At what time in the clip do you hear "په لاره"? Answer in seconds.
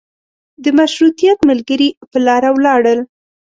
2.11-2.49